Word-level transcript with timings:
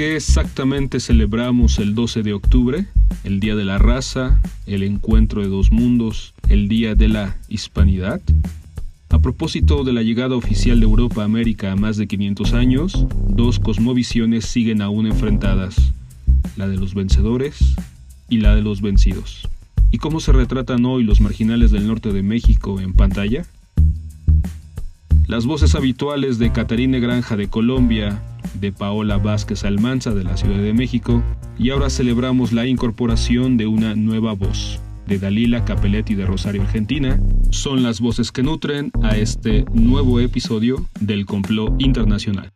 qué 0.00 0.16
exactamente 0.16 0.98
celebramos 0.98 1.78
el 1.78 1.94
12 1.94 2.22
de 2.22 2.32
octubre? 2.32 2.86
El 3.22 3.38
Día 3.38 3.54
de 3.54 3.66
la 3.66 3.76
Raza, 3.76 4.40
el 4.64 4.82
Encuentro 4.82 5.42
de 5.42 5.48
dos 5.48 5.72
Mundos, 5.72 6.32
el 6.48 6.68
Día 6.68 6.94
de 6.94 7.08
la 7.08 7.36
Hispanidad. 7.50 8.22
A 9.10 9.18
propósito 9.18 9.84
de 9.84 9.92
la 9.92 10.00
llegada 10.02 10.36
oficial 10.36 10.80
de 10.80 10.86
Europa 10.86 11.20
a 11.20 11.26
América 11.26 11.70
a 11.70 11.76
más 11.76 11.98
de 11.98 12.06
500 12.06 12.54
años, 12.54 13.06
dos 13.28 13.58
cosmovisiones 13.58 14.46
siguen 14.46 14.80
aún 14.80 15.06
enfrentadas, 15.06 15.92
la 16.56 16.66
de 16.66 16.78
los 16.78 16.94
vencedores 16.94 17.58
y 18.30 18.38
la 18.38 18.54
de 18.56 18.62
los 18.62 18.80
vencidos. 18.80 19.46
¿Y 19.90 19.98
cómo 19.98 20.20
se 20.20 20.32
retratan 20.32 20.86
hoy 20.86 21.04
los 21.04 21.20
marginales 21.20 21.72
del 21.72 21.86
norte 21.86 22.10
de 22.10 22.22
México 22.22 22.80
en 22.80 22.94
pantalla? 22.94 23.44
Las 25.26 25.44
voces 25.44 25.74
habituales 25.74 26.38
de 26.38 26.52
Catarina 26.52 26.98
Granja 27.00 27.36
de 27.36 27.48
Colombia, 27.48 28.22
de 28.54 28.72
Paola 28.72 29.18
Vázquez 29.18 29.64
Almanza 29.64 30.10
de 30.12 30.24
la 30.24 30.36
Ciudad 30.36 30.60
de 30.60 30.72
México, 30.72 31.22
y 31.58 31.70
ahora 31.70 31.90
celebramos 31.90 32.52
la 32.52 32.66
incorporación 32.66 33.56
de 33.56 33.66
una 33.66 33.94
nueva 33.94 34.32
voz, 34.32 34.80
de 35.06 35.18
Dalila 35.18 35.64
Capelletti 35.64 36.14
de 36.14 36.24
Rosario, 36.24 36.62
Argentina, 36.62 37.20
son 37.50 37.82
las 37.82 38.00
voces 38.00 38.32
que 38.32 38.42
nutren 38.42 38.92
a 39.02 39.16
este 39.16 39.64
nuevo 39.72 40.20
episodio 40.20 40.86
del 41.00 41.26
Complot 41.26 41.80
Internacional. 41.80 42.52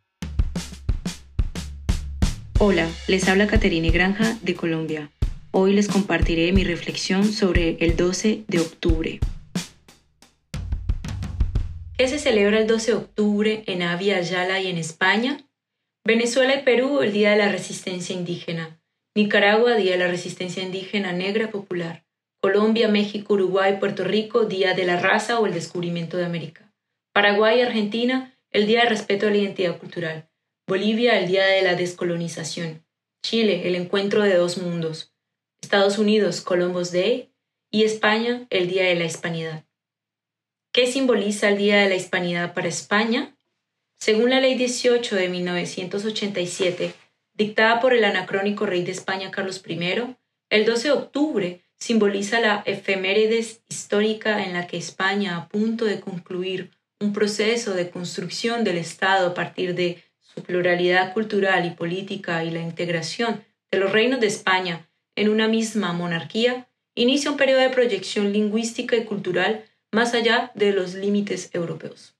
Hola, 2.59 2.87
les 3.07 3.27
habla 3.27 3.47
Caterine 3.47 3.91
Granja 3.91 4.37
de 4.41 4.55
Colombia. 4.55 5.09
Hoy 5.51 5.73
les 5.73 5.87
compartiré 5.87 6.51
mi 6.53 6.63
reflexión 6.63 7.25
sobre 7.25 7.77
el 7.79 7.95
12 7.95 8.45
de 8.47 8.59
octubre. 8.59 9.19
¿Qué 11.97 12.07
se 12.07 12.19
celebra 12.19 12.59
el 12.59 12.67
12 12.67 12.91
de 12.91 12.97
octubre 12.97 13.63
en 13.67 13.81
Avia 13.81 14.21
Yala 14.21 14.59
y 14.59 14.67
en 14.67 14.77
España? 14.77 15.44
Venezuela 16.07 16.53
y 16.53 16.61
Perú, 16.61 17.01
el 17.01 17.11
Día 17.13 17.31
de 17.31 17.37
la 17.37 17.49
Resistencia 17.49 18.15
Indígena. 18.15 18.79
Nicaragua, 19.15 19.73
Día 19.73 19.93
de 19.93 19.97
la 19.97 20.07
Resistencia 20.07 20.61
Indígena 20.61 21.13
Negra 21.13 21.49
Popular. 21.49 22.05
Colombia, 22.39 22.87
México, 22.89 23.33
Uruguay, 23.33 23.79
Puerto 23.79 24.03
Rico, 24.03 24.45
Día 24.45 24.75
de 24.75 24.85
la 24.85 24.99
Raza 24.99 25.39
o 25.39 25.47
el 25.47 25.55
Descubrimiento 25.55 26.17
de 26.17 26.25
América. 26.25 26.71
Paraguay 27.11 27.57
y 27.57 27.61
Argentina, 27.63 28.37
el 28.51 28.67
Día 28.67 28.83
de 28.83 28.89
Respeto 28.89 29.25
a 29.25 29.31
la 29.31 29.37
Identidad 29.37 29.79
Cultural. 29.79 30.29
Bolivia, 30.67 31.17
el 31.17 31.27
Día 31.27 31.43
de 31.47 31.63
la 31.63 31.73
Descolonización. 31.73 32.85
Chile, 33.25 33.67
el 33.67 33.73
Encuentro 33.73 34.21
de 34.21 34.35
dos 34.35 34.59
Mundos. 34.59 35.11
Estados 35.59 35.97
Unidos, 35.97 36.41
Columbus 36.41 36.91
Day. 36.91 37.31
Y 37.71 37.83
España, 37.83 38.45
el 38.51 38.67
Día 38.67 38.83
de 38.83 38.93
la 38.93 39.05
Hispanidad. 39.05 39.65
¿Qué 40.71 40.85
simboliza 40.85 41.49
el 41.49 41.57
Día 41.57 41.79
de 41.79 41.89
la 41.89 41.95
Hispanidad 41.95 42.53
para 42.53 42.67
España? 42.67 43.34
Según 43.97 44.29
la 44.29 44.39
Ley 44.39 44.55
18 44.55 45.15
de 45.15 45.29
1987, 45.29 46.93
dictada 47.33 47.79
por 47.79 47.93
el 47.93 48.03
anacrónico 48.03 48.65
rey 48.65 48.83
de 48.83 48.91
España 48.91 49.31
Carlos 49.31 49.63
I, 49.67 50.15
el 50.49 50.65
12 50.65 50.87
de 50.87 50.93
octubre 50.93 51.61
simboliza 51.77 52.39
la 52.39 52.63
efemérides 52.65 53.63
histórica 53.67 54.43
en 54.43 54.53
la 54.53 54.67
que 54.67 54.77
España, 54.77 55.37
a 55.37 55.47
punto 55.49 55.85
de 55.85 55.99
concluir 55.99 56.71
un 56.99 57.13
proceso 57.13 57.73
de 57.73 57.89
construcción 57.89 58.63
del 58.63 58.77
Estado 58.77 59.27
a 59.27 59.33
partir 59.33 59.75
de 59.75 60.03
su 60.19 60.43
pluralidad 60.43 61.13
cultural 61.13 61.65
y 61.65 61.71
política 61.71 62.43
y 62.43 62.51
la 62.51 62.61
integración 62.61 63.43
de 63.71 63.79
los 63.79 63.91
reinos 63.91 64.19
de 64.19 64.27
España 64.27 64.89
en 65.15 65.29
una 65.29 65.47
misma 65.47 65.93
monarquía, 65.93 66.69
inicia 66.93 67.31
un 67.31 67.37
periodo 67.37 67.61
de 67.61 67.69
proyección 67.69 68.31
lingüística 68.31 68.95
y 68.95 69.05
cultural 69.05 69.65
más 69.91 70.13
allá 70.13 70.51
de 70.55 70.71
los 70.71 70.93
límites 70.93 71.49
europeos. 71.53 72.14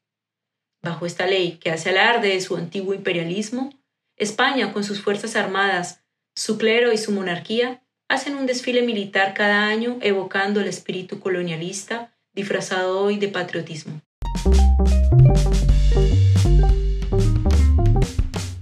Bajo 0.85 1.07
esta 1.07 1.25
ley, 1.25 1.57
que 1.59 1.71
hace 1.71 1.89
alarde 1.89 2.29
de 2.29 2.41
su 2.41 2.55
antiguo 2.57 2.93
imperialismo, 2.93 3.71
España, 4.17 4.71
con 4.71 4.83
sus 4.83 5.01
fuerzas 5.01 5.35
armadas, 5.35 6.03
su 6.35 6.59
clero 6.59 6.93
y 6.93 6.99
su 6.99 7.11
monarquía, 7.11 7.81
hacen 8.07 8.35
un 8.35 8.45
desfile 8.45 8.83
militar 8.83 9.33
cada 9.33 9.65
año 9.65 9.97
evocando 10.01 10.61
el 10.61 10.67
espíritu 10.67 11.19
colonialista 11.19 12.13
disfrazado 12.35 12.99
hoy 12.99 13.17
de 13.17 13.29
patriotismo. 13.29 13.99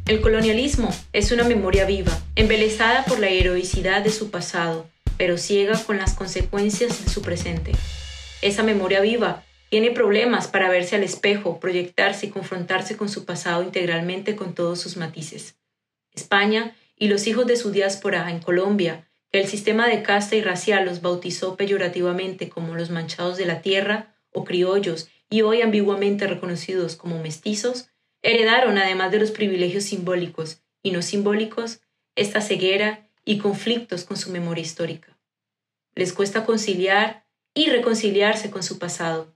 El 0.05 0.21
colonialismo 0.21 0.95
es 1.11 1.33
una 1.33 1.43
memoria 1.43 1.85
viva, 1.85 2.17
embelezada 2.37 3.03
por 3.03 3.19
la 3.19 3.27
heroicidad 3.27 4.01
de 4.01 4.11
su 4.11 4.31
pasado, 4.31 4.87
pero 5.17 5.37
ciega 5.37 5.77
con 5.77 5.97
las 5.97 6.13
consecuencias 6.13 7.03
de 7.03 7.11
su 7.11 7.21
presente. 7.21 7.73
Esa 8.41 8.63
memoria 8.63 9.01
viva 9.01 9.43
tiene 9.73 9.89
problemas 9.89 10.47
para 10.47 10.69
verse 10.69 10.95
al 10.95 11.01
espejo, 11.01 11.59
proyectarse 11.59 12.27
y 12.27 12.29
confrontarse 12.29 12.95
con 12.95 13.09
su 13.09 13.25
pasado 13.25 13.63
integralmente 13.63 14.35
con 14.35 14.53
todos 14.53 14.79
sus 14.79 14.97
matices. 14.97 15.55
España 16.13 16.75
y 16.95 17.07
los 17.07 17.25
hijos 17.25 17.47
de 17.47 17.55
su 17.55 17.71
diáspora 17.71 18.29
en 18.29 18.37
Colombia 18.37 19.09
el 19.31 19.47
sistema 19.47 19.87
de 19.87 20.03
casta 20.03 20.35
y 20.35 20.43
racial 20.43 20.85
los 20.85 21.01
bautizó 21.01 21.57
peyorativamente 21.57 22.49
como 22.49 22.75
los 22.75 22.91
manchados 22.91 23.35
de 23.35 23.47
la 23.47 23.63
tierra 23.63 24.15
o 24.31 24.43
criollos 24.43 25.09
y 25.27 25.41
hoy 25.41 25.63
ambiguamente 25.63 26.27
reconocidos 26.27 26.95
como 26.95 27.17
mestizos, 27.17 27.89
heredaron, 28.21 28.77
además 28.77 29.09
de 29.09 29.21
los 29.21 29.31
privilegios 29.31 29.85
simbólicos 29.85 30.61
y 30.83 30.91
no 30.91 31.01
simbólicos, 31.01 31.81
esta 32.15 32.41
ceguera 32.41 33.09
y 33.25 33.39
conflictos 33.39 34.03
con 34.03 34.17
su 34.17 34.29
memoria 34.29 34.61
histórica. 34.61 35.17
Les 35.95 36.13
cuesta 36.13 36.45
conciliar 36.45 37.25
y 37.55 37.71
reconciliarse 37.71 38.51
con 38.51 38.61
su 38.61 38.77
pasado. 38.77 39.33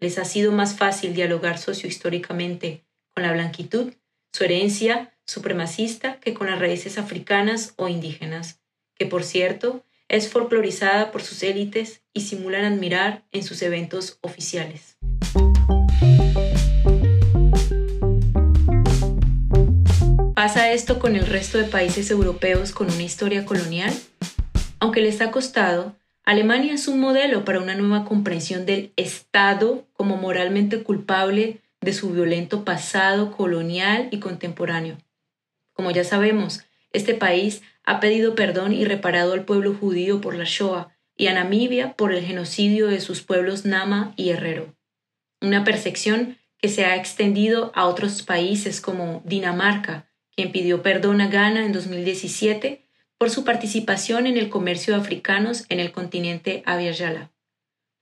Les 0.00 0.18
ha 0.18 0.24
sido 0.24 0.52
más 0.52 0.76
fácil 0.76 1.14
dialogar 1.14 1.58
sociohistóricamente 1.58 2.84
con 3.14 3.24
la 3.24 3.32
blanquitud, 3.32 3.92
su 4.32 4.44
herencia 4.44 5.12
supremacista, 5.26 6.20
que 6.20 6.34
con 6.34 6.48
las 6.48 6.58
raíces 6.58 6.98
africanas 6.98 7.74
o 7.76 7.88
indígenas 7.88 8.60
que 8.98 9.06
por 9.06 9.22
cierto 9.22 9.84
es 10.08 10.28
folclorizada 10.28 11.12
por 11.12 11.22
sus 11.22 11.42
élites 11.42 12.02
y 12.12 12.22
simulan 12.22 12.64
admirar 12.64 13.24
en 13.30 13.44
sus 13.44 13.62
eventos 13.62 14.18
oficiales. 14.22 14.96
¿Pasa 20.34 20.72
esto 20.72 20.98
con 20.98 21.16
el 21.16 21.26
resto 21.26 21.58
de 21.58 21.64
países 21.64 22.10
europeos 22.10 22.72
con 22.72 22.90
una 22.90 23.02
historia 23.02 23.44
colonial? 23.44 23.92
Aunque 24.80 25.00
les 25.00 25.20
ha 25.20 25.30
costado, 25.30 25.94
Alemania 26.28 26.74
es 26.74 26.88
un 26.88 27.00
modelo 27.00 27.46
para 27.46 27.58
una 27.58 27.74
nueva 27.74 28.04
comprensión 28.04 28.66
del 28.66 28.92
Estado 28.96 29.88
como 29.94 30.18
moralmente 30.18 30.82
culpable 30.82 31.62
de 31.80 31.94
su 31.94 32.10
violento 32.10 32.66
pasado 32.66 33.32
colonial 33.34 34.08
y 34.10 34.18
contemporáneo. 34.18 34.98
Como 35.72 35.90
ya 35.90 36.04
sabemos, 36.04 36.66
este 36.92 37.14
país 37.14 37.62
ha 37.82 37.98
pedido 37.98 38.34
perdón 38.34 38.74
y 38.74 38.84
reparado 38.84 39.32
al 39.32 39.46
pueblo 39.46 39.72
judío 39.72 40.20
por 40.20 40.34
la 40.34 40.44
Shoah 40.44 40.94
y 41.16 41.28
a 41.28 41.32
Namibia 41.32 41.94
por 41.94 42.12
el 42.12 42.22
genocidio 42.22 42.88
de 42.88 43.00
sus 43.00 43.22
pueblos 43.22 43.64
Nama 43.64 44.12
y 44.16 44.28
Herrero. 44.28 44.76
Una 45.40 45.64
percepción 45.64 46.36
que 46.58 46.68
se 46.68 46.84
ha 46.84 46.96
extendido 46.96 47.72
a 47.74 47.86
otros 47.86 48.20
países 48.22 48.82
como 48.82 49.22
Dinamarca, 49.24 50.10
quien 50.36 50.52
pidió 50.52 50.82
perdón 50.82 51.22
a 51.22 51.28
Ghana 51.28 51.64
en 51.64 51.72
2017 51.72 52.86
por 53.18 53.30
su 53.30 53.44
participación 53.44 54.26
en 54.26 54.36
el 54.36 54.48
comercio 54.48 54.94
de 54.94 55.00
africanos 55.00 55.66
en 55.68 55.80
el 55.80 55.92
continente 55.92 56.62
Abyayala. 56.64 57.30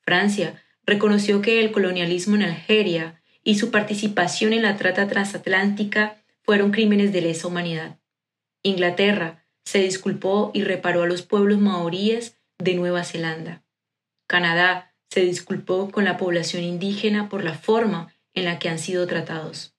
Francia 0.02 0.62
reconoció 0.84 1.42
que 1.42 1.60
el 1.60 1.72
colonialismo 1.72 2.36
en 2.36 2.42
Algeria 2.42 3.20
y 3.42 3.56
su 3.56 3.70
participación 3.70 4.52
en 4.52 4.62
la 4.62 4.76
trata 4.76 5.08
transatlántica 5.08 6.22
fueron 6.42 6.70
crímenes 6.70 7.12
de 7.12 7.22
lesa 7.22 7.48
humanidad. 7.48 7.98
Inglaterra 8.62 9.44
se 9.64 9.80
disculpó 9.80 10.50
y 10.54 10.62
reparó 10.62 11.02
a 11.02 11.06
los 11.06 11.22
pueblos 11.22 11.58
maoríes 11.58 12.38
de 12.58 12.74
Nueva 12.74 13.02
Zelanda. 13.04 13.62
Canadá 14.28 14.94
se 15.10 15.22
disculpó 15.22 15.90
con 15.90 16.04
la 16.04 16.16
población 16.16 16.62
indígena 16.62 17.28
por 17.28 17.42
la 17.42 17.54
forma 17.54 18.12
en 18.34 18.44
la 18.44 18.58
que 18.58 18.68
han 18.68 18.78
sido 18.78 19.06
tratados. 19.06 19.74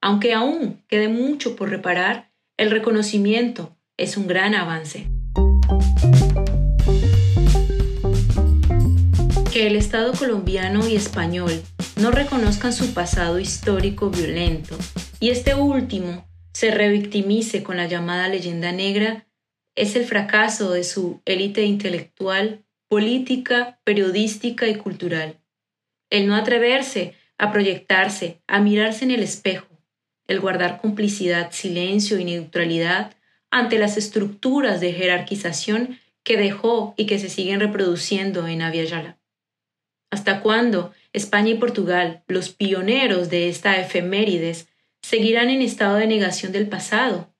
Aunque 0.00 0.34
aún 0.34 0.82
quede 0.88 1.08
mucho 1.08 1.56
por 1.56 1.70
reparar, 1.70 2.30
el 2.56 2.70
reconocimiento 2.70 3.75
es 3.96 4.16
un 4.16 4.26
gran 4.26 4.54
avance. 4.54 5.06
Que 9.52 9.66
el 9.66 9.76
Estado 9.76 10.12
colombiano 10.12 10.86
y 10.86 10.96
español 10.96 11.62
no 12.00 12.10
reconozcan 12.10 12.74
su 12.74 12.92
pasado 12.92 13.38
histórico 13.38 14.10
violento 14.10 14.76
y 15.18 15.30
este 15.30 15.54
último 15.54 16.28
se 16.52 16.70
revictimice 16.70 17.62
con 17.62 17.78
la 17.78 17.86
llamada 17.86 18.28
leyenda 18.28 18.70
negra 18.72 19.26
es 19.74 19.96
el 19.96 20.04
fracaso 20.04 20.72
de 20.72 20.84
su 20.84 21.22
élite 21.24 21.64
intelectual, 21.64 22.64
política, 22.88 23.80
periodística 23.84 24.68
y 24.68 24.74
cultural. 24.76 25.38
El 26.10 26.28
no 26.28 26.36
atreverse 26.36 27.14
a 27.38 27.50
proyectarse, 27.50 28.42
a 28.46 28.60
mirarse 28.60 29.04
en 29.04 29.10
el 29.10 29.22
espejo, 29.22 29.68
el 30.26 30.40
guardar 30.40 30.80
complicidad, 30.80 31.50
silencio 31.50 32.18
y 32.18 32.24
neutralidad 32.24 33.16
ante 33.58 33.78
las 33.78 33.96
estructuras 33.96 34.80
de 34.80 34.92
jerarquización 34.92 35.98
que 36.22 36.36
dejó 36.36 36.94
y 36.96 37.06
que 37.06 37.18
se 37.18 37.28
siguen 37.28 37.60
reproduciendo 37.60 38.46
en 38.46 38.62
Aviala. 38.62 39.18
¿Hasta 40.10 40.40
cuándo 40.40 40.92
España 41.16 41.52
y 41.52 41.54
Portugal, 41.54 42.22
los 42.28 42.50
pioneros 42.50 43.30
de 43.30 43.48
esta 43.48 43.80
efemérides, 43.80 44.68
seguirán 45.00 45.48
en 45.48 45.62
estado 45.62 45.96
de 45.96 46.06
negación 46.06 46.52
del 46.52 46.68
pasado. 46.68 47.32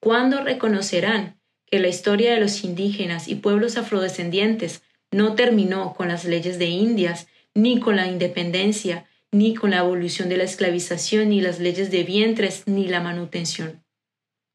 ¿Cuándo 0.00 0.42
reconocerán 0.42 1.38
que 1.66 1.80
la 1.80 1.88
historia 1.88 2.32
de 2.32 2.40
los 2.40 2.64
indígenas 2.64 3.28
y 3.28 3.34
pueblos 3.34 3.76
afrodescendientes 3.76 4.82
no 5.10 5.34
terminó 5.34 5.92
con 5.92 6.08
las 6.08 6.24
leyes 6.24 6.58
de 6.58 6.66
Indias, 6.66 7.26
ni 7.52 7.78
con 7.78 7.96
la 7.96 8.06
independencia, 8.06 9.04
ni 9.30 9.54
con 9.54 9.72
la 9.72 9.80
abolición 9.80 10.30
de 10.30 10.38
la 10.38 10.44
esclavización, 10.44 11.28
ni 11.28 11.42
las 11.42 11.60
leyes 11.60 11.90
de 11.90 12.04
vientres, 12.04 12.62
ni 12.66 12.88
la 12.88 13.00
manutención? 13.00 13.83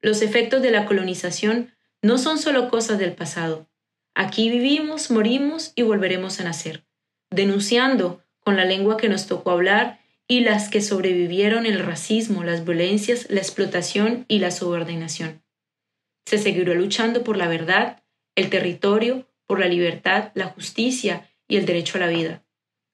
Los 0.02 0.22
efectos 0.22 0.62
de 0.62 0.72
la 0.72 0.86
colonización 0.86 1.74
no 2.02 2.18
son 2.18 2.38
solo 2.38 2.70
cosas 2.70 3.00
del 3.00 3.14
pasado. 3.14 3.70
Aquí 4.16 4.50
vivimos, 4.50 5.12
morimos 5.12 5.74
y 5.76 5.82
volveremos 5.82 6.40
a 6.40 6.44
nacer, 6.44 6.86
denunciando 7.30 8.24
con 8.40 8.56
la 8.56 8.66
lengua 8.66 8.98
que 8.98 9.10
nos 9.10 9.28
tocó 9.28 9.52
hablar 9.52 10.00
y 10.28 10.42
las 10.42 10.70
que 10.70 10.82
sobrevivieron 10.82 11.66
el 11.66 11.80
racismo, 11.80 12.44
las 12.44 12.64
violencias, 12.64 13.28
la 13.30 13.40
explotación 13.40 14.26
y 14.28 14.40
la 14.40 14.52
subordinación. 14.52 15.44
Se 16.26 16.38
seguirá 16.38 16.74
luchando 16.76 17.24
por 17.24 17.36
la 17.36 17.48
verdad, 17.48 18.04
el 18.36 18.50
territorio, 18.50 19.28
por 19.48 19.60
la 19.60 19.68
libertad, 19.68 20.32
la 20.36 20.46
justicia 20.46 21.30
y 21.48 21.58
el 21.58 21.66
derecho 21.66 21.98
a 21.98 22.02
la 22.02 22.08
vida. 22.08 22.44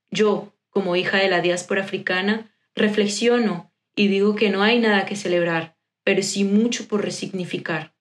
Yo, 0.09 0.53
como 0.69 0.95
hija 0.95 1.17
de 1.17 1.29
la 1.29 1.41
diáspora 1.41 1.83
africana, 1.83 2.51
reflexiono 2.73 3.73
y 3.95 4.07
digo 4.07 4.35
que 4.35 4.49
no 4.49 4.63
hay 4.63 4.79
nada 4.79 5.05
que 5.05 5.15
celebrar, 5.15 5.74
pero 6.05 6.21
sí 6.21 6.45
mucho 6.45 6.87
por 6.87 7.03
resignificar. 7.03 7.93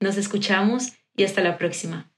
Nos 0.00 0.16
escuchamos 0.16 0.94
y 1.14 1.24
hasta 1.24 1.42
la 1.42 1.58
próxima. 1.58 2.10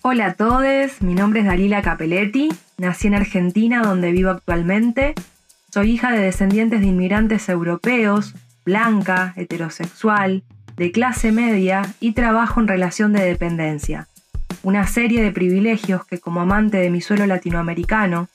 Hola 0.00 0.26
a 0.26 0.34
todos, 0.34 1.02
mi 1.02 1.14
nombre 1.14 1.40
es 1.40 1.46
Dalila 1.46 1.82
Capelletti, 1.82 2.48
nací 2.78 3.08
en 3.08 3.14
Argentina 3.14 3.82
donde 3.82 4.12
vivo 4.12 4.30
actualmente, 4.30 5.14
soy 5.70 5.90
hija 5.90 6.12
de 6.12 6.20
descendientes 6.20 6.80
de 6.80 6.86
inmigrantes 6.86 7.48
europeos, 7.50 8.34
blanca, 8.64 9.34
heterosexual, 9.36 10.44
de 10.76 10.92
clase 10.92 11.32
media 11.32 11.94
y 12.00 12.12
trabajo 12.12 12.60
en 12.60 12.68
relación 12.68 13.12
de 13.12 13.24
dependencia, 13.24 14.08
una 14.62 14.86
serie 14.86 15.22
de 15.22 15.32
privilegios 15.32 16.06
que 16.06 16.18
como 16.18 16.40
amante 16.40 16.76
de 16.76 16.90
mi 16.90 17.00
suelo 17.00 17.26
latinoamericano, 17.26 18.28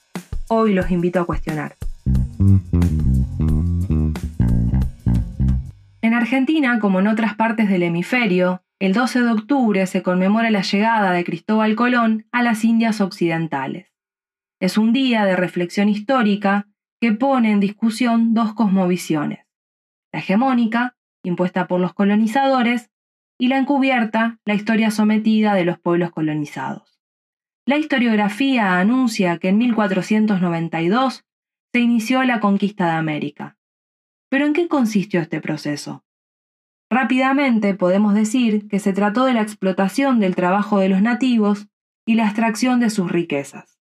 hoy 0.47 0.73
los 0.73 0.89
invito 0.89 1.19
a 1.19 1.25
cuestionar. 1.25 1.75
En 6.01 6.13
Argentina, 6.15 6.79
como 6.79 6.99
en 6.99 7.07
otras 7.07 7.35
partes 7.35 7.69
del 7.69 7.83
hemisferio, 7.83 8.63
el 8.79 8.93
12 8.93 9.21
de 9.21 9.31
octubre 9.31 9.85
se 9.85 10.01
conmemora 10.01 10.49
la 10.49 10.63
llegada 10.63 11.11
de 11.11 11.23
Cristóbal 11.23 11.75
Colón 11.75 12.25
a 12.31 12.41
las 12.41 12.63
Indias 12.63 13.01
Occidentales. 13.01 13.91
Es 14.59 14.79
un 14.79 14.93
día 14.93 15.25
de 15.25 15.35
reflexión 15.35 15.89
histórica 15.89 16.67
que 16.99 17.11
pone 17.11 17.51
en 17.51 17.59
discusión 17.59 18.33
dos 18.33 18.53
cosmovisiones, 18.55 19.45
la 20.11 20.19
hegemónica, 20.19 20.95
impuesta 21.23 21.67
por 21.67 21.79
los 21.79 21.93
colonizadores, 21.93 22.91
y 23.39 23.47
la 23.47 23.57
encubierta, 23.57 24.39
la 24.45 24.53
historia 24.53 24.91
sometida 24.91 25.55
de 25.55 25.65
los 25.65 25.79
pueblos 25.79 26.11
colonizados. 26.11 26.99
La 27.65 27.77
historiografía 27.77 28.79
anuncia 28.79 29.37
que 29.37 29.49
en 29.49 29.57
1492 29.57 31.25
se 31.73 31.79
inició 31.79 32.23
la 32.23 32.39
conquista 32.39 32.85
de 32.85 32.91
América. 32.91 33.57
¿Pero 34.29 34.45
en 34.45 34.53
qué 34.53 34.67
consistió 34.67 35.21
este 35.21 35.41
proceso? 35.41 36.03
Rápidamente 36.89 37.73
podemos 37.73 38.13
decir 38.13 38.67
que 38.67 38.79
se 38.79 38.93
trató 38.93 39.25
de 39.25 39.33
la 39.33 39.41
explotación 39.41 40.19
del 40.19 40.35
trabajo 40.35 40.79
de 40.79 40.89
los 40.89 41.01
nativos 41.01 41.67
y 42.05 42.15
la 42.15 42.25
extracción 42.25 42.79
de 42.79 42.89
sus 42.89 43.11
riquezas. 43.11 43.79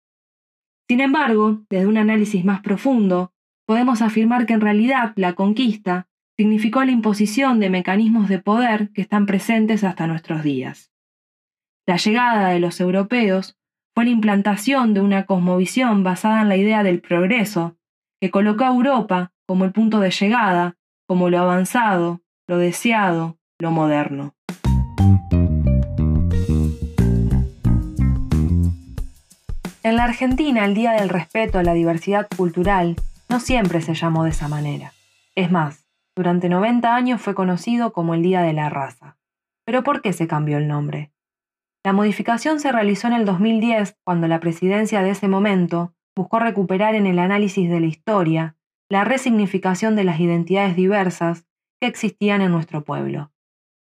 Sin 0.90 1.02
embargo, 1.02 1.64
desde 1.70 1.88
un 1.88 1.98
análisis 1.98 2.44
más 2.46 2.62
profundo, 2.62 3.34
podemos 3.66 4.02
afirmar 4.02 4.46
que 4.46 4.54
en 4.54 4.62
realidad 4.62 5.14
la 5.16 5.34
conquista 5.34 6.08
significó 6.38 6.84
la 6.84 6.92
imposición 6.92 7.60
de 7.60 7.72
mecanismos 7.72 8.30
de 8.30 8.38
poder 8.38 8.92
que 8.94 9.02
están 9.02 9.26
presentes 9.26 9.84
hasta 9.84 10.06
nuestros 10.06 10.44
días. 10.44 10.92
La 11.88 11.98
llegada 11.98 12.50
de 12.50 12.60
los 12.60 12.80
europeos 12.80 13.58
fue 13.96 14.06
la 14.06 14.12
implantación 14.12 14.94
de 14.94 15.02
una 15.02 15.26
cosmovisión 15.26 16.04
basada 16.04 16.44
en 16.44 16.50
la 16.50 16.58
idea 16.58 16.84
del 16.84 17.02
progreso, 17.02 17.76
que 18.22 18.30
colocó 18.30 18.66
a 18.66 18.68
Europa 18.68 19.32
como 19.48 19.66
el 19.66 19.72
punto 19.72 20.00
de 20.00 20.12
llegada, 20.12 20.76
como 21.08 21.32
lo 21.32 21.40
avanzado, 21.40 22.22
lo 22.48 22.58
deseado, 22.58 23.38
lo 23.58 23.72
moderno. 23.72 24.36
En 29.82 29.96
la 29.96 30.04
Argentina 30.04 30.66
el 30.66 30.76
Día 30.76 30.92
del 30.92 31.10
Respeto 31.10 31.58
a 31.58 31.64
la 31.64 31.74
Diversidad 31.74 32.28
Cultural 32.36 32.96
no 33.30 33.40
siempre 33.40 33.82
se 33.82 33.96
llamó 33.96 34.26
de 34.26 34.32
esa 34.32 34.50
manera. 34.50 34.94
Es 35.34 35.50
más, 35.50 35.87
durante 36.18 36.50
90 36.50 36.96
años 36.96 37.22
fue 37.22 37.36
conocido 37.36 37.94
como 37.94 38.16
el 38.16 38.24
Día 38.24 38.42
de 38.42 38.52
la 38.52 38.70
Raza. 38.70 39.18
¿Pero 39.66 39.84
por 39.84 40.02
qué 40.02 40.14
se 40.14 40.28
cambió 40.28 40.58
el 40.58 40.68
nombre? 40.68 41.12
La 41.86 41.94
modificación 41.94 42.60
se 42.60 42.72
realizó 42.72 43.06
en 43.06 43.14
el 43.14 43.24
2010 43.24 44.00
cuando 44.04 44.28
la 44.28 44.40
presidencia 44.40 45.04
de 45.04 45.12
ese 45.12 45.28
momento 45.28 45.94
buscó 46.16 46.40
recuperar 46.40 46.96
en 46.96 47.06
el 47.06 47.20
análisis 47.20 47.70
de 47.70 47.80
la 47.80 47.86
historia 47.86 48.56
la 48.90 49.04
resignificación 49.04 49.96
de 49.96 50.06
las 50.06 50.20
identidades 50.20 50.76
diversas 50.76 51.46
que 51.80 51.88
existían 51.88 52.42
en 52.42 52.52
nuestro 52.52 52.84
pueblo. 52.84 53.32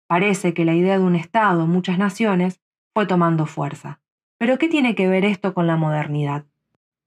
Parece 0.08 0.54
que 0.54 0.64
la 0.64 0.76
idea 0.76 1.00
de 1.00 1.04
un 1.04 1.16
Estado, 1.16 1.66
muchas 1.66 1.98
naciones, 1.98 2.62
fue 2.94 3.08
tomando 3.08 3.48
fuerza. 3.48 4.00
Pero 4.38 4.60
¿qué 4.60 4.68
tiene 4.68 4.94
que 4.94 5.08
ver 5.08 5.26
esto 5.26 5.56
con 5.56 5.66
la 5.66 5.76
modernidad? 5.76 6.46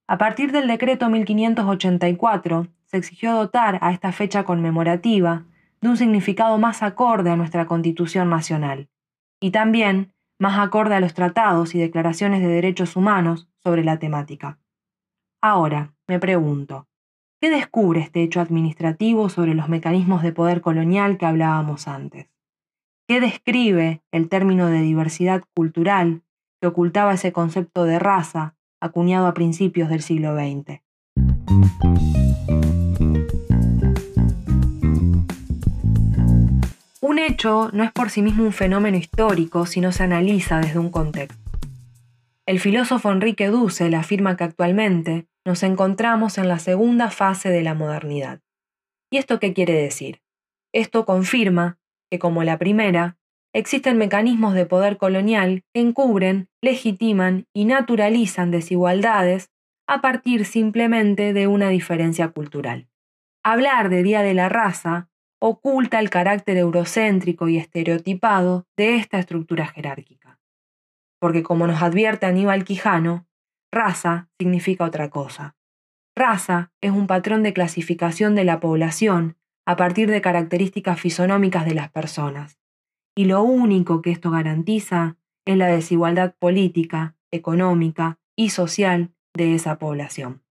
A 0.07 0.17
partir 0.17 0.51
del 0.51 0.67
decreto 0.67 1.09
1584, 1.09 2.67
se 2.95 2.99
exigió 2.99 3.33
dotar 3.33 3.77
a 3.81 3.91
esta 3.91 4.13
fecha 4.13 4.45
conmemorativa 4.45 5.43
de 5.81 5.89
un 5.89 5.97
significado 5.97 6.57
más 6.57 6.81
acorde 6.81 7.29
a 7.29 7.35
nuestra 7.35 7.65
Constitución 7.65 8.29
Nacional, 8.29 8.87
y 9.41 9.51
también 9.51 10.13
más 10.39 10.57
acorde 10.57 10.95
a 10.95 11.01
los 11.01 11.13
tratados 11.13 11.75
y 11.75 11.79
declaraciones 11.79 12.41
de 12.41 12.47
derechos 12.47 12.95
humanos 12.95 13.49
sobre 13.61 13.83
la 13.83 13.99
temática. 13.99 14.59
Ahora, 15.41 15.93
me 16.07 16.19
pregunto, 16.19 16.87
¿Qué 17.41 17.49
descubre 17.49 17.99
este 17.99 18.23
hecho 18.23 18.39
administrativo 18.39 19.27
sobre 19.27 19.55
los 19.55 19.67
mecanismos 19.67 20.23
de 20.23 20.31
poder 20.31 20.61
colonial 20.61 21.17
que 21.17 21.25
hablábamos 21.25 21.87
antes? 21.87 22.29
¿Qué 23.07 23.19
describe 23.19 24.01
el 24.11 24.29
término 24.29 24.67
de 24.67 24.79
diversidad 24.79 25.43
cultural 25.53 26.23
que 26.61 26.67
ocultaba 26.67 27.13
ese 27.13 27.33
concepto 27.33 27.83
de 27.83 27.99
raza 27.99 28.55
acuñado 28.81 29.27
a 29.27 29.33
principios 29.33 29.89
del 29.89 30.01
siglo 30.01 30.33
XX? 30.33 30.81
Un 37.07 37.19
hecho 37.19 37.69
no 37.71 37.83
es 37.83 37.91
por 37.91 38.09
sí 38.09 38.23
mismo 38.23 38.43
un 38.43 38.51
fenómeno 38.51 38.97
histórico 38.97 39.67
si 39.67 39.79
no 39.79 39.91
se 39.91 40.01
analiza 40.01 40.59
desde 40.59 40.79
un 40.79 40.89
contexto. 40.89 41.39
El 42.47 42.59
filósofo 42.59 43.11
Enrique 43.11 43.49
Dussel 43.49 43.93
afirma 43.93 44.35
que 44.35 44.43
actualmente 44.43 45.27
nos 45.45 45.61
encontramos 45.61 46.39
en 46.39 46.47
la 46.47 46.57
segunda 46.57 47.11
fase 47.11 47.49
de 47.49 47.61
la 47.61 47.75
modernidad. 47.75 48.39
¿Y 49.11 49.17
esto 49.17 49.39
qué 49.39 49.53
quiere 49.53 49.73
decir? 49.73 50.23
Esto 50.73 51.05
confirma 51.05 51.77
que, 52.09 52.17
como 52.17 52.43
la 52.43 52.57
primera, 52.57 53.17
existen 53.53 53.99
mecanismos 53.99 54.55
de 54.55 54.65
poder 54.65 54.97
colonial 54.97 55.61
que 55.75 55.81
encubren, 55.81 56.49
legitiman 56.59 57.45
y 57.53 57.65
naturalizan 57.65 58.49
desigualdades 58.49 59.51
a 59.87 60.01
partir 60.01 60.43
simplemente 60.43 61.33
de 61.33 61.45
una 61.45 61.69
diferencia 61.69 62.29
cultural. 62.29 62.87
Hablar 63.43 63.89
de 63.89 64.01
Día 64.01 64.23
de 64.23 64.33
la 64.33 64.49
Raza 64.49 65.07
oculta 65.47 65.99
el 65.99 66.09
carácter 66.09 66.57
eurocéntrico 66.57 67.47
y 67.47 67.57
estereotipado 67.57 68.65
de 68.75 68.95
esta 68.95 69.19
estructura 69.19 69.67
jerárquica. 69.67 70.39
Porque 71.19 71.43
como 71.43 71.67
nos 71.67 71.83
advierte 71.83 72.25
Aníbal 72.25 72.63
Quijano, 72.63 73.27
Raza 73.71 74.27
significa 74.39 74.85
otra 74.85 75.11
cosa. 75.11 75.55
Raza 76.15 76.71
es 76.81 76.89
un 76.89 77.05
patrón 77.05 77.43
de 77.43 77.53
clasificación 77.53 78.33
de 78.33 78.43
la 78.43 78.59
población 78.59 79.37
a 79.67 79.75
partir 79.75 80.09
de 80.09 80.19
características 80.19 80.99
fisonómicas 80.99 81.65
de 81.65 81.75
las 81.75 81.91
personas. 81.91 82.57
Y 83.15 83.25
lo 83.25 83.43
único 83.43 84.01
que 84.01 84.09
esto 84.09 84.31
garantiza 84.31 85.17
es 85.45 85.57
la 85.57 85.67
desigualdad 85.67 86.33
política, 86.39 87.17
económica 87.29 88.17
y 88.35 88.49
social 88.49 89.13
de 89.35 89.53
esa 89.53 89.77
población. 89.77 90.44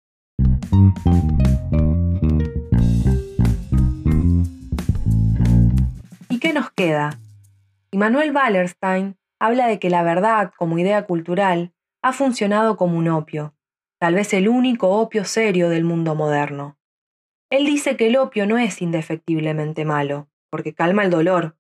Nos 6.55 6.71
queda? 6.71 7.19
Immanuel 7.91 8.35
Wallerstein 8.35 9.19
habla 9.39 9.67
de 9.67 9.79
que 9.79 9.91
la 9.91 10.03
verdad 10.03 10.53
como 10.57 10.79
idea 10.79 11.05
cultural 11.05 11.75
ha 12.03 12.13
funcionado 12.13 12.77
como 12.77 12.97
un 12.97 13.09
opio, 13.09 13.55
tal 14.01 14.15
vez 14.15 14.33
el 14.33 14.49
único 14.49 14.89
opio 14.91 15.25
serio 15.25 15.69
del 15.69 15.85
mundo 15.85 16.15
moderno. 16.15 16.79
Él 17.51 17.67
dice 17.67 17.97
que 17.97 18.07
el 18.07 18.17
opio 18.17 18.47
no 18.47 18.59
es 18.59 18.81
indefectiblemente 18.81 19.85
malo, 19.85 20.29
porque 20.51 20.75
calma 20.75 21.05
el 21.05 21.11
dolor, 21.11 21.57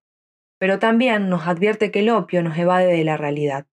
pero 0.58 0.78
también 0.78 1.28
nos 1.28 1.46
advierte 1.46 1.90
que 1.90 2.00
el 2.00 2.10
opio 2.10 2.42
nos 2.42 2.56
evade 2.56 2.92
de 2.92 3.04
la 3.04 3.16
realidad. 3.16 3.66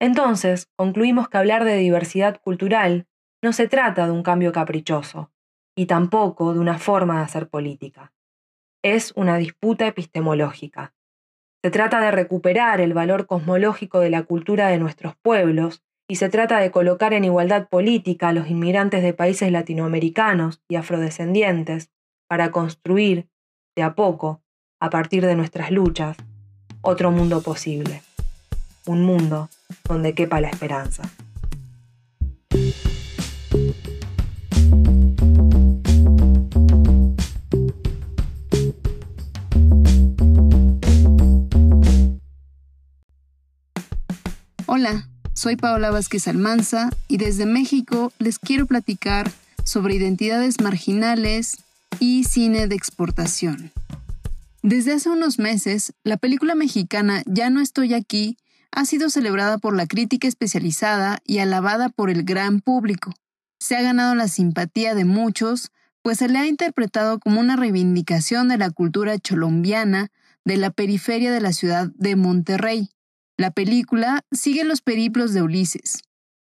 Entonces, 0.00 0.68
concluimos 0.76 1.28
que 1.28 1.38
hablar 1.38 1.64
de 1.64 1.76
diversidad 1.76 2.40
cultural 2.40 3.08
no 3.42 3.52
se 3.52 3.68
trata 3.68 4.06
de 4.06 4.12
un 4.12 4.22
cambio 4.22 4.52
caprichoso, 4.52 5.32
y 5.76 5.86
tampoco 5.86 6.52
de 6.54 6.60
una 6.60 6.78
forma 6.78 7.18
de 7.18 7.24
hacer 7.24 7.48
política. 7.48 8.12
Es 8.94 9.12
una 9.16 9.36
disputa 9.36 9.86
epistemológica. 9.86 10.94
Se 11.62 11.70
trata 11.70 12.00
de 12.00 12.10
recuperar 12.10 12.80
el 12.80 12.94
valor 12.94 13.26
cosmológico 13.26 14.00
de 14.00 14.08
la 14.08 14.22
cultura 14.22 14.68
de 14.68 14.78
nuestros 14.78 15.14
pueblos 15.14 15.84
y 16.08 16.16
se 16.16 16.30
trata 16.30 16.58
de 16.58 16.70
colocar 16.70 17.12
en 17.12 17.24
igualdad 17.24 17.68
política 17.68 18.28
a 18.28 18.32
los 18.32 18.48
inmigrantes 18.48 19.02
de 19.02 19.12
países 19.12 19.52
latinoamericanos 19.52 20.62
y 20.70 20.76
afrodescendientes 20.76 21.90
para 22.28 22.50
construir, 22.50 23.28
de 23.76 23.82
a 23.82 23.94
poco, 23.94 24.40
a 24.80 24.88
partir 24.88 25.26
de 25.26 25.36
nuestras 25.36 25.70
luchas, 25.70 26.16
otro 26.80 27.10
mundo 27.10 27.42
posible. 27.42 28.00
Un 28.86 29.04
mundo 29.04 29.50
donde 29.86 30.14
quepa 30.14 30.40
la 30.40 30.48
esperanza. 30.48 31.02
Hola, 44.80 45.08
soy 45.32 45.56
Paola 45.56 45.90
Vázquez 45.90 46.28
Almanza 46.28 46.90
y 47.08 47.16
desde 47.16 47.46
México 47.46 48.12
les 48.20 48.38
quiero 48.38 48.64
platicar 48.64 49.28
sobre 49.64 49.96
identidades 49.96 50.60
marginales 50.60 51.64
y 51.98 52.22
cine 52.22 52.68
de 52.68 52.76
exportación. 52.76 53.72
Desde 54.62 54.92
hace 54.92 55.10
unos 55.10 55.40
meses, 55.40 55.94
la 56.04 56.16
película 56.16 56.54
mexicana 56.54 57.24
Ya 57.26 57.50
no 57.50 57.60
estoy 57.60 57.92
aquí 57.92 58.36
ha 58.70 58.84
sido 58.84 59.10
celebrada 59.10 59.58
por 59.58 59.74
la 59.74 59.88
crítica 59.88 60.28
especializada 60.28 61.18
y 61.24 61.38
alabada 61.38 61.88
por 61.88 62.08
el 62.08 62.22
gran 62.22 62.60
público. 62.60 63.12
Se 63.58 63.74
ha 63.74 63.82
ganado 63.82 64.14
la 64.14 64.28
simpatía 64.28 64.94
de 64.94 65.04
muchos, 65.04 65.72
pues 66.02 66.18
se 66.18 66.28
le 66.28 66.38
ha 66.38 66.46
interpretado 66.46 67.18
como 67.18 67.40
una 67.40 67.56
reivindicación 67.56 68.46
de 68.46 68.58
la 68.58 68.70
cultura 68.70 69.18
cholombiana 69.18 70.12
de 70.44 70.56
la 70.56 70.70
periferia 70.70 71.32
de 71.32 71.40
la 71.40 71.52
ciudad 71.52 71.90
de 71.96 72.14
Monterrey. 72.14 72.90
La 73.38 73.52
película 73.52 74.24
sigue 74.32 74.64
los 74.64 74.80
periplos 74.80 75.32
de 75.32 75.42
Ulises, 75.42 76.02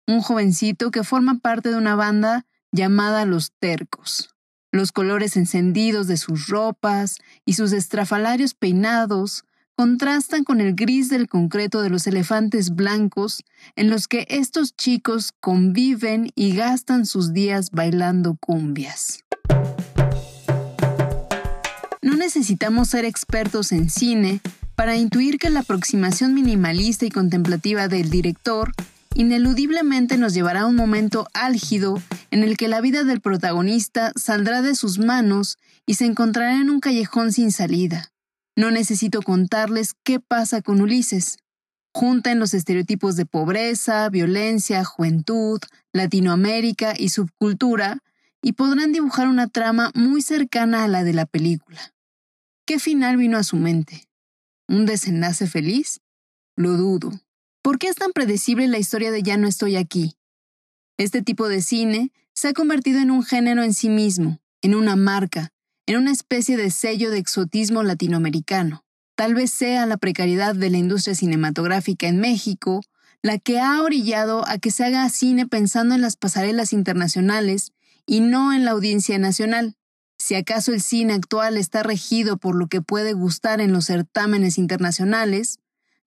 un 0.07 0.19
jovencito 0.19 0.91
que 0.91 1.05
forma 1.05 1.39
parte 1.39 1.69
de 1.69 1.77
una 1.77 1.95
banda 1.95 2.45
llamada 2.73 3.25
Los 3.25 3.53
Tercos. 3.59 4.35
Los 4.73 4.91
colores 4.91 5.37
encendidos 5.37 6.07
de 6.07 6.17
sus 6.17 6.47
ropas 6.47 7.19
y 7.45 7.53
sus 7.53 7.71
estrafalarios 7.71 8.55
peinados 8.55 9.45
contrastan 9.77 10.43
con 10.43 10.59
el 10.59 10.75
gris 10.75 11.07
del 11.07 11.29
concreto 11.29 11.81
de 11.81 11.89
los 11.89 12.07
elefantes 12.07 12.75
blancos 12.75 13.45
en 13.77 13.89
los 13.89 14.09
que 14.09 14.27
estos 14.29 14.75
chicos 14.75 15.31
conviven 15.39 16.33
y 16.35 16.53
gastan 16.53 17.05
sus 17.05 17.31
días 17.31 17.71
bailando 17.71 18.35
cumbias. 18.35 19.23
No 22.01 22.17
necesitamos 22.17 22.89
ser 22.89 23.05
expertos 23.05 23.71
en 23.71 23.89
cine 23.89 24.41
para 24.81 24.97
intuir 24.97 25.37
que 25.37 25.51
la 25.51 25.59
aproximación 25.59 26.33
minimalista 26.33 27.05
y 27.05 27.11
contemplativa 27.11 27.87
del 27.87 28.09
director 28.09 28.71
ineludiblemente 29.13 30.17
nos 30.17 30.33
llevará 30.33 30.61
a 30.61 30.65
un 30.65 30.75
momento 30.75 31.27
álgido 31.35 32.01
en 32.31 32.41
el 32.41 32.57
que 32.57 32.67
la 32.67 32.81
vida 32.81 33.03
del 33.03 33.21
protagonista 33.21 34.11
saldrá 34.15 34.63
de 34.63 34.73
sus 34.73 34.97
manos 34.97 35.59
y 35.85 35.93
se 35.93 36.05
encontrará 36.05 36.59
en 36.59 36.71
un 36.71 36.79
callejón 36.79 37.31
sin 37.31 37.51
salida 37.51 38.11
no 38.55 38.71
necesito 38.71 39.21
contarles 39.21 39.93
qué 40.03 40.19
pasa 40.19 40.63
con 40.63 40.81
Ulises. 40.81 41.37
Junten 41.93 42.39
los 42.39 42.55
estereotipos 42.55 43.15
de 43.15 43.27
pobreza, 43.27 44.09
violencia, 44.09 44.83
juventud, 44.83 45.59
Latinoamérica 45.93 46.95
y 46.97 47.09
subcultura 47.09 47.99
y 48.41 48.53
podrán 48.53 48.93
dibujar 48.93 49.27
una 49.27 49.47
trama 49.47 49.91
muy 49.93 50.23
cercana 50.23 50.83
a 50.83 50.87
la 50.87 51.03
de 51.03 51.13
la 51.13 51.27
película. 51.27 51.93
¿Qué 52.65 52.79
final 52.79 53.17
vino 53.17 53.37
a 53.37 53.43
su 53.43 53.57
mente? 53.57 54.10
¿Un 54.71 54.85
desenlace 54.85 55.47
feliz? 55.47 55.99
Lo 56.55 56.77
dudo. 56.77 57.11
¿Por 57.61 57.77
qué 57.77 57.89
es 57.89 57.97
tan 57.97 58.13
predecible 58.13 58.69
la 58.69 58.79
historia 58.79 59.11
de 59.11 59.21
Ya 59.21 59.35
no 59.35 59.49
estoy 59.49 59.75
aquí? 59.75 60.15
Este 60.97 61.21
tipo 61.21 61.49
de 61.49 61.61
cine 61.61 62.13
se 62.33 62.47
ha 62.47 62.53
convertido 62.53 63.01
en 63.01 63.11
un 63.11 63.21
género 63.25 63.63
en 63.63 63.73
sí 63.73 63.89
mismo, 63.89 64.39
en 64.61 64.75
una 64.75 64.95
marca, 64.95 65.49
en 65.87 65.97
una 65.97 66.11
especie 66.13 66.55
de 66.55 66.71
sello 66.71 67.11
de 67.11 67.17
exotismo 67.17 67.83
latinoamericano. 67.83 68.85
Tal 69.15 69.33
vez 69.35 69.51
sea 69.51 69.85
la 69.85 69.97
precariedad 69.97 70.55
de 70.55 70.69
la 70.69 70.77
industria 70.77 71.15
cinematográfica 71.15 72.07
en 72.07 72.21
México 72.21 72.79
la 73.21 73.39
que 73.39 73.59
ha 73.59 73.81
orillado 73.81 74.47
a 74.47 74.57
que 74.57 74.71
se 74.71 74.85
haga 74.85 75.09
cine 75.09 75.47
pensando 75.47 75.95
en 75.95 76.01
las 76.01 76.15
pasarelas 76.15 76.71
internacionales 76.71 77.73
y 78.05 78.21
no 78.21 78.53
en 78.53 78.63
la 78.63 78.71
audiencia 78.71 79.19
nacional. 79.19 79.75
Si 80.21 80.35
acaso 80.35 80.71
el 80.71 80.81
cine 80.81 81.13
actual 81.13 81.57
está 81.57 81.81
regido 81.81 82.37
por 82.37 82.55
lo 82.55 82.67
que 82.67 82.79
puede 82.79 83.13
gustar 83.13 83.59
en 83.59 83.73
los 83.73 83.85
certámenes 83.87 84.59
internacionales, 84.59 85.57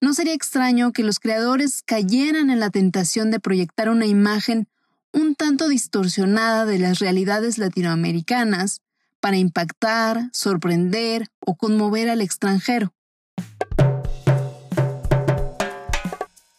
no 0.00 0.14
sería 0.14 0.34
extraño 0.34 0.92
que 0.92 1.02
los 1.02 1.18
creadores 1.18 1.82
cayeran 1.82 2.48
en 2.48 2.60
la 2.60 2.70
tentación 2.70 3.32
de 3.32 3.40
proyectar 3.40 3.90
una 3.90 4.06
imagen 4.06 4.68
un 5.12 5.34
tanto 5.34 5.66
distorsionada 5.66 6.64
de 6.64 6.78
las 6.78 7.00
realidades 7.00 7.58
latinoamericanas 7.58 8.82
para 9.18 9.36
impactar, 9.36 10.30
sorprender 10.32 11.26
o 11.40 11.56
conmover 11.56 12.08
al 12.08 12.20
extranjero. 12.20 12.94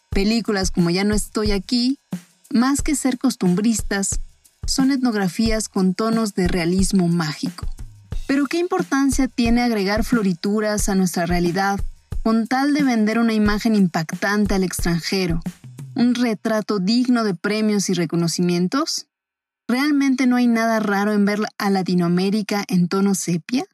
Películas 0.10 0.72
como 0.72 0.90
Ya 0.90 1.06
no 1.06 1.16
estoy 1.16 1.54
aquí, 1.54 2.00
más 2.52 2.82
que 2.82 2.96
ser 2.96 3.18
costumbristas, 3.18 4.20
son 4.66 4.92
etnografías 4.92 5.70
con 5.70 5.94
tonos 5.94 6.34
de 6.34 6.48
realismo 6.48 7.08
mágico. 7.08 7.68
Pero 8.28 8.46
¿qué 8.46 8.58
importancia 8.58 9.28
tiene 9.28 9.62
agregar 9.62 10.04
florituras 10.04 10.90
a 10.90 10.96
nuestra 10.96 11.26
realidad 11.26 11.80
con 12.24 12.48
tal 12.48 12.74
de 12.74 12.84
vender 12.84 13.20
una 13.20 13.34
imagen 13.34 13.76
impactante 13.76 14.56
al 14.56 14.64
extranjero? 14.64 15.42
¿Un 15.96 16.16
retrato 16.16 16.80
digno 16.80 17.24
de 17.24 17.36
premios 17.36 17.90
y 17.90 17.94
reconocimientos? 17.94 19.08
¿Realmente 19.68 20.28
no 20.28 20.36
hay 20.36 20.48
nada 20.48 20.80
raro 20.80 21.14
en 21.14 21.26
ver 21.26 21.40
a 21.58 21.70
Latinoamérica 21.70 22.64
en 22.68 22.88
tono 22.88 23.16
sepia? 23.16 23.66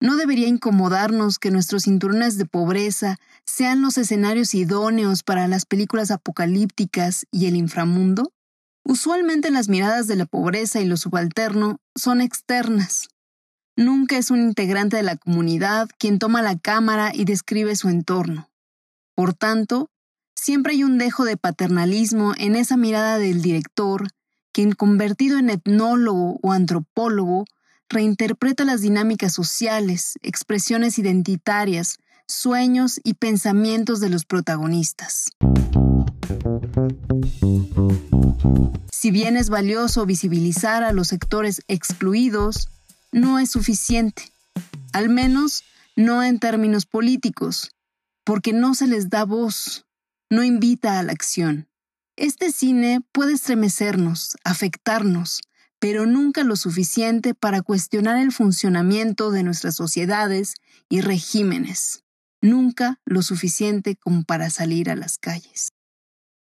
¿No 0.00 0.16
debería 0.16 0.48
incomodarnos 0.48 1.38
que 1.38 1.52
nuestros 1.52 1.84
cinturones 1.84 2.36
de 2.36 2.44
pobreza 2.44 3.18
sean 3.46 3.82
los 3.82 3.98
escenarios 3.98 4.52
idóneos 4.52 5.22
para 5.22 5.46
las 5.46 5.64
películas 5.64 6.10
apocalípticas 6.10 7.26
y 7.30 7.46
el 7.46 7.54
inframundo? 7.54 8.32
Usualmente 8.84 9.50
las 9.50 9.68
miradas 9.68 10.06
de 10.06 10.16
la 10.16 10.26
pobreza 10.26 10.80
y 10.80 10.84
lo 10.84 10.96
subalterno 10.96 11.78
son 11.94 12.20
externas. 12.20 13.08
Nunca 13.76 14.18
es 14.18 14.30
un 14.30 14.40
integrante 14.40 14.96
de 14.96 15.02
la 15.02 15.16
comunidad 15.16 15.88
quien 15.98 16.18
toma 16.18 16.42
la 16.42 16.58
cámara 16.58 17.12
y 17.14 17.24
describe 17.24 17.76
su 17.76 17.88
entorno. 17.88 18.50
Por 19.14 19.34
tanto, 19.34 19.90
siempre 20.34 20.72
hay 20.72 20.84
un 20.84 20.98
dejo 20.98 21.24
de 21.24 21.36
paternalismo 21.36 22.34
en 22.36 22.56
esa 22.56 22.76
mirada 22.76 23.18
del 23.18 23.40
director 23.40 24.08
quien 24.52 24.72
convertido 24.72 25.38
en 25.38 25.50
etnólogo 25.50 26.38
o 26.42 26.52
antropólogo 26.52 27.46
reinterpreta 27.88 28.64
las 28.64 28.80
dinámicas 28.80 29.32
sociales, 29.32 30.18
expresiones 30.22 30.98
identitarias, 30.98 31.98
sueños 32.26 33.00
y 33.02 33.14
pensamientos 33.14 34.00
de 34.00 34.10
los 34.10 34.24
protagonistas. 34.24 35.30
Si 38.90 39.10
bien 39.10 39.36
es 39.36 39.50
valioso 39.50 40.06
visibilizar 40.06 40.84
a 40.84 40.92
los 40.92 41.08
sectores 41.08 41.62
excluidos, 41.66 42.68
no 43.10 43.38
es 43.38 43.50
suficiente, 43.50 44.32
al 44.92 45.08
menos 45.08 45.64
no 45.96 46.22
en 46.22 46.38
términos 46.38 46.86
políticos, 46.86 47.72
porque 48.24 48.52
no 48.52 48.74
se 48.74 48.86
les 48.86 49.10
da 49.10 49.24
voz, 49.24 49.86
no 50.30 50.44
invita 50.44 50.98
a 50.98 51.02
la 51.02 51.12
acción. 51.12 51.68
Este 52.16 52.52
cine 52.52 53.00
puede 53.12 53.34
estremecernos, 53.34 54.36
afectarnos, 54.44 55.40
pero 55.78 56.06
nunca 56.06 56.44
lo 56.44 56.54
suficiente 56.54 57.34
para 57.34 57.62
cuestionar 57.62 58.18
el 58.18 58.30
funcionamiento 58.30 59.32
de 59.32 59.42
nuestras 59.42 59.74
sociedades 59.74 60.54
y 60.88 61.00
regímenes. 61.00 62.04
Nunca 62.40 63.00
lo 63.04 63.22
suficiente 63.22 63.96
como 63.96 64.22
para 64.22 64.48
salir 64.50 64.90
a 64.90 64.96
las 64.96 65.18
calles. 65.18 65.70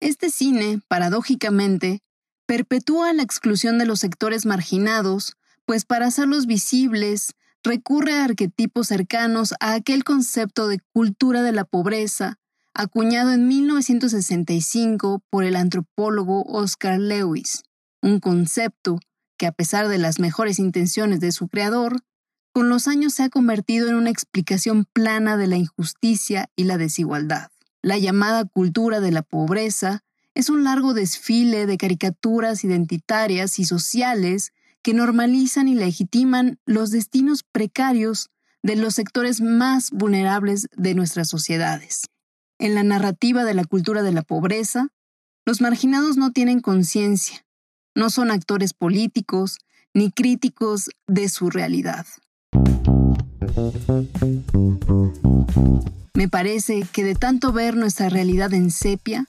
Este 0.01 0.31
cine, 0.31 0.81
paradójicamente, 0.87 2.01
perpetúa 2.47 3.13
la 3.13 3.21
exclusión 3.21 3.77
de 3.77 3.85
los 3.85 3.99
sectores 3.99 4.47
marginados, 4.47 5.37
pues 5.65 5.85
para 5.85 6.07
hacerlos 6.07 6.47
visibles 6.47 7.35
recurre 7.63 8.13
a 8.13 8.25
arquetipos 8.25 8.87
cercanos 8.87 9.53
a 9.59 9.75
aquel 9.75 10.03
concepto 10.03 10.67
de 10.67 10.79
cultura 10.91 11.43
de 11.43 11.51
la 11.51 11.65
pobreza 11.65 12.39
acuñado 12.73 13.31
en 13.31 13.47
1965 13.47 15.21
por 15.29 15.43
el 15.43 15.55
antropólogo 15.55 16.41
Oscar 16.47 16.99
Lewis, 16.99 17.61
un 18.01 18.19
concepto 18.19 18.99
que 19.37 19.45
a 19.45 19.51
pesar 19.51 19.87
de 19.87 19.99
las 19.99 20.19
mejores 20.19 20.57
intenciones 20.57 21.19
de 21.19 21.31
su 21.31 21.47
creador, 21.47 22.01
con 22.53 22.69
los 22.69 22.87
años 22.87 23.13
se 23.13 23.21
ha 23.21 23.29
convertido 23.29 23.87
en 23.87 23.95
una 23.95 24.09
explicación 24.09 24.85
plana 24.85 25.37
de 25.37 25.45
la 25.45 25.57
injusticia 25.57 26.49
y 26.55 26.63
la 26.63 26.77
desigualdad. 26.77 27.51
La 27.81 27.97
llamada 27.97 28.45
cultura 28.45 28.99
de 28.99 29.11
la 29.11 29.23
pobreza 29.23 30.03
es 30.35 30.49
un 30.49 30.63
largo 30.63 30.93
desfile 30.93 31.65
de 31.65 31.77
caricaturas 31.77 32.63
identitarias 32.63 33.57
y 33.59 33.65
sociales 33.65 34.53
que 34.81 34.93
normalizan 34.93 35.67
y 35.67 35.75
legitiman 35.75 36.59
los 36.65 36.91
destinos 36.91 37.43
precarios 37.43 38.29
de 38.63 38.75
los 38.75 38.95
sectores 38.95 39.41
más 39.41 39.91
vulnerables 39.91 40.67
de 40.75 40.93
nuestras 40.93 41.29
sociedades. 41.29 42.07
En 42.59 42.75
la 42.75 42.83
narrativa 42.83 43.43
de 43.43 43.55
la 43.55 43.65
cultura 43.65 44.03
de 44.03 44.11
la 44.11 44.21
pobreza, 44.21 44.89
los 45.45 45.61
marginados 45.61 46.17
no 46.17 46.31
tienen 46.31 46.59
conciencia, 46.59 47.43
no 47.95 48.11
son 48.11 48.29
actores 48.29 48.73
políticos 48.73 49.57
ni 49.93 50.11
críticos 50.11 50.89
de 51.07 51.27
su 51.29 51.49
realidad. 51.49 52.05
Me 56.13 56.29
parece 56.29 56.83
que 56.91 57.03
de 57.03 57.15
tanto 57.15 57.51
ver 57.51 57.75
nuestra 57.75 58.09
realidad 58.09 58.53
en 58.53 58.71
sepia, 58.71 59.25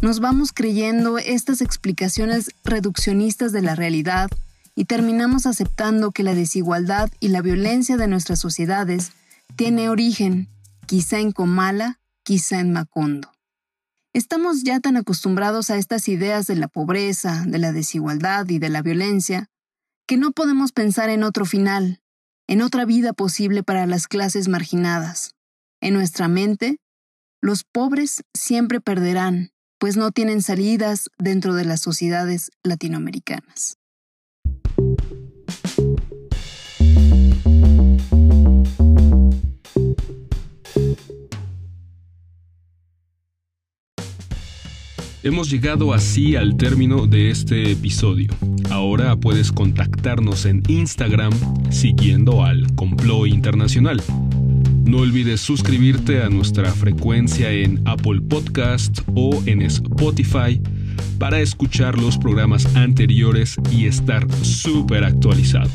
nos 0.00 0.20
vamos 0.20 0.52
creyendo 0.52 1.18
estas 1.18 1.60
explicaciones 1.60 2.50
reduccionistas 2.64 3.52
de 3.52 3.62
la 3.62 3.74
realidad 3.74 4.30
y 4.76 4.84
terminamos 4.84 5.46
aceptando 5.46 6.12
que 6.12 6.22
la 6.22 6.34
desigualdad 6.34 7.10
y 7.18 7.28
la 7.28 7.42
violencia 7.42 7.96
de 7.96 8.06
nuestras 8.06 8.38
sociedades 8.38 9.10
tiene 9.56 9.88
origen, 9.88 10.48
quizá 10.86 11.18
en 11.18 11.32
Comala, 11.32 11.98
quizá 12.22 12.60
en 12.60 12.72
Macondo. 12.72 13.32
Estamos 14.12 14.62
ya 14.62 14.80
tan 14.80 14.96
acostumbrados 14.96 15.70
a 15.70 15.76
estas 15.76 16.08
ideas 16.08 16.46
de 16.46 16.56
la 16.56 16.68
pobreza, 16.68 17.44
de 17.46 17.58
la 17.58 17.72
desigualdad 17.72 18.48
y 18.48 18.58
de 18.58 18.68
la 18.68 18.82
violencia, 18.82 19.50
que 20.06 20.16
no 20.16 20.30
podemos 20.30 20.72
pensar 20.72 21.10
en 21.10 21.24
otro 21.24 21.44
final, 21.44 22.00
en 22.48 22.62
otra 22.62 22.84
vida 22.84 23.12
posible 23.12 23.62
para 23.62 23.86
las 23.86 24.08
clases 24.08 24.48
marginadas. 24.48 25.34
En 25.80 25.94
nuestra 25.94 26.26
mente, 26.26 26.78
los 27.40 27.62
pobres 27.62 28.24
siempre 28.34 28.80
perderán, 28.80 29.50
pues 29.78 29.96
no 29.96 30.10
tienen 30.10 30.42
salidas 30.42 31.08
dentro 31.18 31.54
de 31.54 31.64
las 31.64 31.80
sociedades 31.80 32.50
latinoamericanas. 32.64 33.77
Hemos 45.24 45.50
llegado 45.50 45.92
así 45.92 46.36
al 46.36 46.56
término 46.56 47.08
de 47.08 47.30
este 47.30 47.72
episodio. 47.72 48.32
Ahora 48.70 49.16
puedes 49.16 49.50
contactarnos 49.50 50.46
en 50.46 50.62
Instagram 50.68 51.32
siguiendo 51.70 52.44
al 52.44 52.72
Complot 52.76 53.26
Internacional. 53.26 54.00
No 54.84 54.98
olvides 54.98 55.40
suscribirte 55.40 56.22
a 56.22 56.28
nuestra 56.28 56.70
frecuencia 56.70 57.50
en 57.50 57.82
Apple 57.84 58.20
Podcast 58.20 59.00
o 59.16 59.42
en 59.44 59.62
Spotify 59.62 60.62
para 61.18 61.40
escuchar 61.40 61.98
los 61.98 62.16
programas 62.16 62.76
anteriores 62.76 63.56
y 63.72 63.86
estar 63.86 64.24
súper 64.44 65.02
actualizado. 65.02 65.70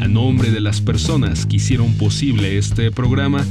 A 0.00 0.08
nombre 0.08 0.50
de 0.50 0.60
las 0.60 0.80
personas 0.80 1.46
que 1.46 1.56
hicieron 1.56 1.94
posible 1.94 2.58
este 2.58 2.90
programa, 2.90 3.46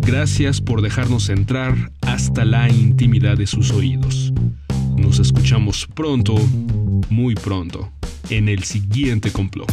gracias 0.00 0.62
por 0.62 0.80
dejarnos 0.80 1.28
entrar 1.28 1.92
hasta 2.00 2.46
la 2.46 2.70
intimidad 2.70 3.36
de 3.36 3.46
sus 3.46 3.70
oídos. 3.70 4.32
Nos 5.06 5.20
escuchamos 5.20 5.86
pronto, 5.94 6.34
muy 7.10 7.36
pronto, 7.36 7.92
en 8.28 8.48
el 8.48 8.64
siguiente 8.64 9.30
complot. 9.30 9.70